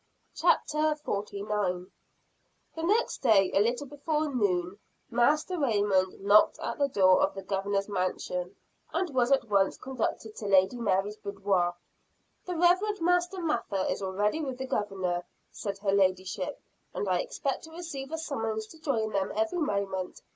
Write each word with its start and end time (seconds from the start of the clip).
CHAPTER 0.33 0.95
XLIX. 0.95 1.11
Master 1.45 1.59
Raymond 1.61 1.91
Confounds 1.93 1.93
Master 1.93 1.93
Cotton 1.93 1.93
Mather. 2.73 2.73
The 2.73 2.95
next 2.95 3.21
day, 3.21 3.51
a 3.53 3.59
little 3.59 3.85
before 3.85 4.33
noon, 4.33 4.79
Master 5.11 5.59
Raymond 5.59 6.21
knocked 6.21 6.57
at 6.59 6.79
the 6.79 6.87
door 6.87 7.21
of 7.21 7.35
the 7.35 7.43
Governor's 7.43 7.87
Mansion, 7.87 8.55
and 8.91 9.11
was 9.11 9.31
at 9.31 9.47
once 9.47 9.77
conducted 9.77 10.35
to 10.37 10.47
Lady 10.47 10.77
Mary's 10.77 11.17
boudoir. 11.17 11.75
"The 12.47 12.55
Reverend 12.57 12.99
Master 12.99 13.43
Mather 13.43 13.85
is 13.87 14.01
already 14.01 14.41
with 14.41 14.57
the 14.57 14.65
Governor," 14.65 15.23
said 15.51 15.77
her 15.77 15.91
ladyship, 15.91 16.59
"and 16.95 17.07
I 17.07 17.19
expect 17.19 17.65
to 17.65 17.71
receive 17.71 18.11
a 18.11 18.17
summons 18.17 18.65
to 18.69 18.79
join 18.81 19.11
them 19.11 19.31
every 19.35 19.59
moment." 19.59 20.23